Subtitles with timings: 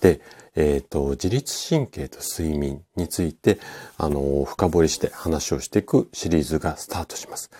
[0.00, 0.20] で、
[0.56, 3.58] えっ、ー、と、自律神経と睡眠について、
[3.98, 7.50] あの、深掘りして話をしていくシリーズがスタートします。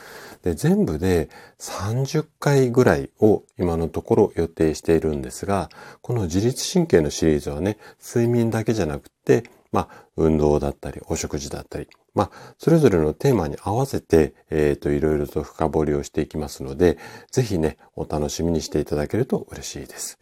[0.43, 5.69] で、全部で30回ぐらいを今のところ予定しているんですが、
[6.01, 16.97] この自律神経のシリーズはね、睡眠だけじゃなくて、まあ、運動だったり、お食事だったり、まあ、それぞれのテーマに合わせて、えっ、ー、と、いろいろと深掘りをしていきますので、
[17.31, 20.19] ぜひね、お楽しみにしていただけると嬉しいです。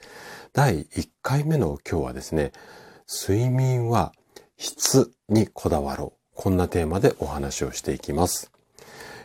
[0.53, 2.51] 第1回目の今日はですね、
[3.09, 4.13] 睡眠は
[4.59, 6.19] 質にこだわろう。
[6.35, 8.51] こんなテーマでお話をしていきます。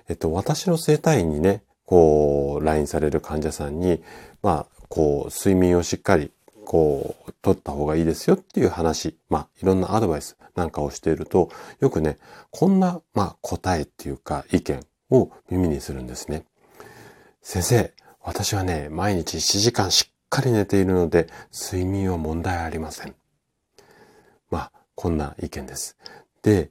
[0.07, 4.03] えっと、私の生体院にね、こう、来院される患者さんに、
[4.43, 6.31] まあ、こう、睡眠をしっかり、
[6.69, 12.19] こう、取った方がいいですよっていう話、まあ、いろんなアドバイスなんかをしていると、よくね、
[12.51, 16.43] こんな、まあ、答えっていうか、意見を耳にするんですね。
[17.41, 23.15] 先生、私はね、毎日7時間しっかり寝ているので、睡眠は問題ありません。
[24.51, 25.97] まあ、こんな意見です。
[26.43, 26.69] で、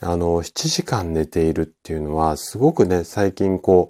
[0.00, 3.88] あの、7時間寝ているっていうのは、すごくね、最近こ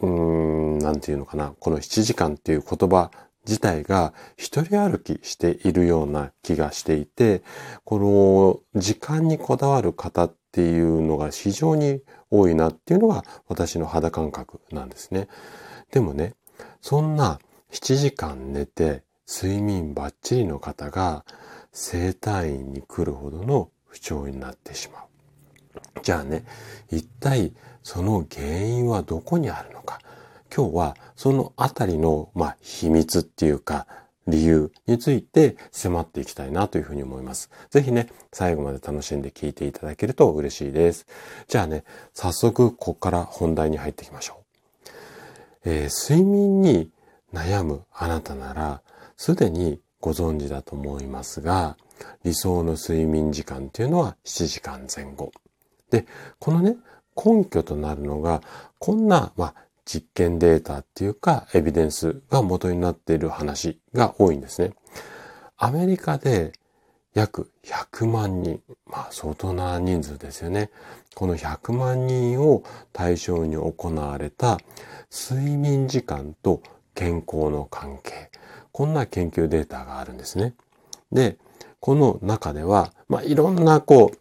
[0.00, 3.10] う、うーん、なんていうのかな、この7時間っていう言葉
[3.50, 7.42] 自体が一人歩きしているような気がしていて、
[7.82, 15.26] この時間にこだわる方っていうのが非常に多いなっていうのが私の肌感覚なんですね。
[15.90, 16.34] でもね、
[16.80, 17.40] そんな
[17.72, 21.24] 7時間寝て睡眠バッチリの方が
[21.72, 25.02] 生体院に来るほどの不調になってしまう。
[26.04, 26.44] じゃあね、
[26.88, 29.98] 一体その原因はどこにあるのか。
[30.54, 33.86] 今日はそのあたりの、まあ、秘密っていうか
[34.26, 37.50] 理由について迫っていきたいなというふうに思います。
[37.70, 41.06] ぜひね、最後まで楽しんで聞いていただけると嬉しいです。
[41.48, 41.84] じゃあね、
[42.14, 44.90] 早速ここから本題に入っていきましょう。
[45.64, 46.90] えー、睡眠に
[47.32, 48.82] 悩むあなたなら、
[49.16, 51.76] すでにご存知だと思いますが、
[52.24, 55.32] 理想の睡眠時間っていうのは7時間前後。
[55.90, 56.06] で、
[56.38, 56.76] このね、
[57.16, 58.42] 根拠となるのが、
[58.78, 59.54] こんな、まあ、
[59.92, 64.72] 実験データっていうか、エビデンスが元になっている話が多いんですね。
[65.56, 66.52] アメリカで
[67.12, 70.70] 約100万人、まあ相当な人数ですよね。
[71.16, 72.62] この100万人を
[72.92, 74.60] 対象に行われた
[75.10, 76.62] 睡眠時間と
[76.94, 78.30] 健康の関係。
[78.70, 80.54] こんな研究データがあるんですね。
[81.10, 81.36] で、
[81.80, 84.18] この中では、まあ、いろんなこう、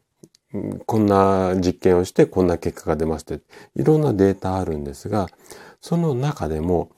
[0.86, 3.42] こんな実験をしてこんな結果が出まして、
[3.76, 5.28] いろんなデータあるんですが、
[5.82, 6.92] その中でも、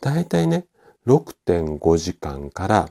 [0.00, 0.66] だいたいね、
[1.06, 2.88] 6.5時間から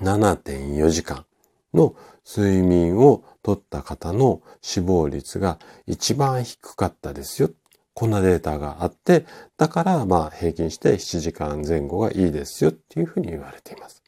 [0.00, 1.26] 7.4時間
[1.74, 1.94] の
[2.26, 7.50] 睡眠をとった方の死亡率が一番低かったですよ
[7.98, 14.04] こんなデータがあって、だからまあ平均して7時間前後がいいですよっていうふうに言われています。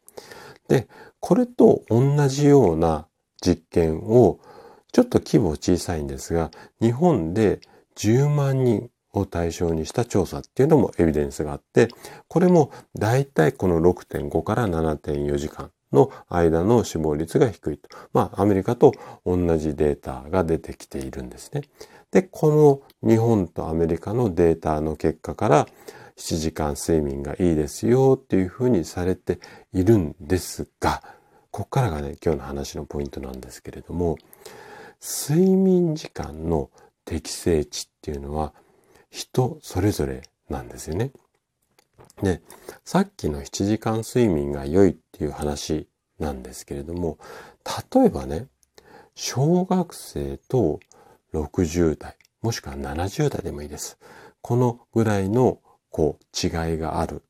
[0.68, 0.86] で、
[1.18, 3.08] これと同じような
[3.44, 4.38] 実験を、
[4.92, 7.60] ちょっと規模小さいんですが、日本で
[7.96, 11.88] 10万人を対象にした調査っていうのもエビデンスがあって、
[12.28, 17.88] これも大体この6.5から7.4時間の間の死亡率が低いと。
[18.12, 18.92] まあ、アメリカと
[19.26, 21.62] 同じデータが出てきているんですね。
[22.10, 25.68] で、この日本とアメリカのデータの結果から
[26.16, 29.40] 7時間睡眠がいいですよっていうふうにされて
[29.72, 31.02] いるんですが、
[31.50, 34.18] ここからがね、今日の話のポイントなんですけれども、
[35.00, 36.70] 睡眠時間の
[37.04, 38.52] 適正値っていうのは
[39.10, 41.12] 人それぞれなんですよね。
[42.22, 42.42] で、
[42.84, 47.18] さっきの7時間睡眠が良いっていう話なんですけれども、
[47.94, 48.46] 例えばね、
[49.14, 50.80] 小学生と
[51.32, 53.98] 60代、もしくは70代でもいいです。
[54.42, 55.60] このぐらいの、
[55.90, 57.22] こう、違いがある、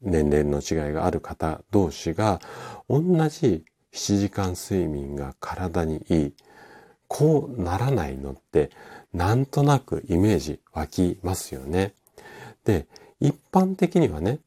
[0.00, 2.40] 年齢の違いがある方同士が、
[2.88, 6.34] 同じ7時間睡眠が体にいい、
[7.08, 8.70] こうならないのって、
[9.12, 11.94] なんとなくイメージ湧きますよね。
[12.64, 12.86] で、
[13.20, 14.38] 一般的にはね、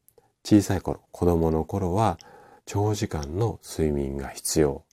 [0.44, 2.18] 小さい頃、子供の頃は、
[2.64, 4.84] 長時間の睡眠が必要。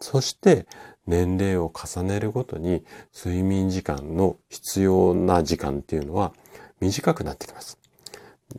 [0.00, 0.66] そして
[1.06, 2.84] 年齢を重ねるごとに
[3.14, 6.32] 睡眠時間の必要な時間っていうのは
[6.80, 7.78] 短くなってきます。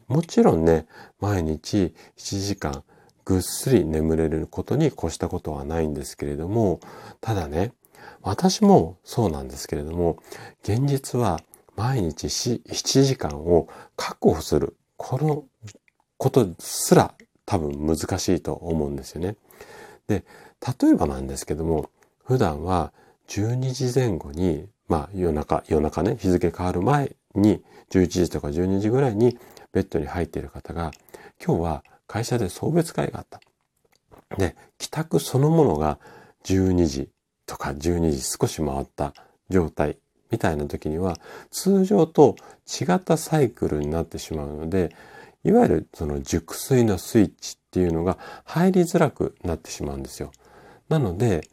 [0.08, 0.86] もちろんね、
[1.20, 2.84] 毎日7時間
[3.26, 6.80] ぐっすり眠れることに越したことはないんですけれども、
[7.20, 7.74] ただね、
[8.24, 10.18] 私もそうなんですけれども、
[10.64, 11.40] 現実は
[11.76, 14.78] 毎日7時間を確保する。
[14.98, 15.46] この
[16.18, 17.16] ことすら
[17.46, 19.36] 多分難しいと思うんですよね。
[20.08, 20.24] で、
[20.82, 21.90] 例えばなんですけども、
[22.24, 22.94] 普段は
[23.28, 29.38] 12時前後に、まあ夜中、夜中ね、日付変わる前に、11時とか12時ぐらいに
[29.74, 30.92] ベッドに入っている方が、
[31.44, 33.40] 今日は会社で送別会があった。
[34.38, 36.00] で、帰宅そのものが
[36.44, 37.10] 12時
[37.52, 39.14] とか12時少し回った
[39.50, 39.98] 状態
[40.30, 41.18] みたいな時には、
[41.50, 44.96] 通常と違ったサイクルになってしまうので、
[45.44, 50.32] いわゆるその熟睡のスイッチっていうのが入りづらくなってしまうんですよ。
[50.88, 51.50] なので、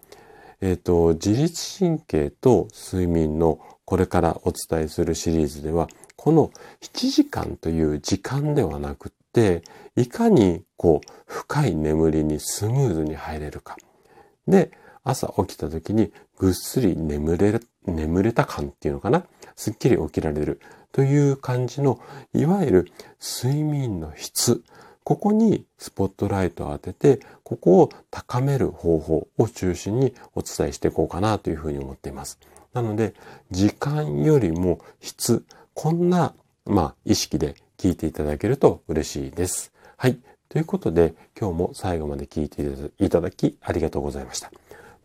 [0.60, 9.62] え、ー、と、自律神経と睡眠のこれからお伝えするシリーズでは、この7時間という時間ではなくって、
[9.96, 13.76] いかにこう深い眠りにスムーズに入れるか。
[14.46, 14.70] で、
[15.08, 19.24] 朝起きた時にぐっすり眠れ、眠れた感っていうのかな？
[19.56, 20.60] すっきり起きられる
[20.92, 21.98] という感じの、
[22.34, 24.62] いわゆる睡眠の質。
[25.04, 32.38] ここにスポットライトを当てて、ここを高める方法を中心にお伝えしていこうかなというふうに思っています。
[32.74, 33.14] なので、
[33.50, 36.34] 時間よりも質、こんな、
[36.66, 39.72] まあ、意識で聞いていただけると嬉しいです。
[39.96, 40.18] はい。
[40.50, 42.62] ということで、今日も最後まで聞いて
[42.98, 44.52] いただきありがとうございました。